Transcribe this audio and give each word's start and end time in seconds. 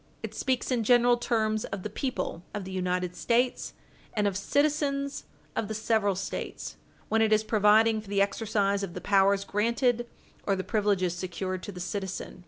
It 0.23 0.33
speaks 0.33 0.71
in 0.71 0.83
general 0.83 1.15
terms 1.17 1.63
of 1.65 1.83
the 1.83 1.89
people 1.91 2.41
of 2.55 2.63
the 2.63 2.71
United 2.71 3.15
States, 3.15 3.73
and 4.15 4.25
of 4.25 4.35
citizens 4.35 5.25
of 5.55 5.67
the 5.67 5.75
several 5.75 6.15
States, 6.15 6.75
when 7.07 7.21
it 7.21 7.31
is 7.31 7.43
providing 7.43 8.01
for 8.01 8.07
the 8.09 8.19
exercise 8.19 8.81
of 8.81 8.95
the 8.95 8.99
powers 9.01 9.43
granted 9.45 10.07
or 10.47 10.55
the 10.55 10.63
privileges 10.63 11.13
secured 11.15 11.61
to 11.61 11.71
the 11.71 11.79
citizen. 11.79 12.39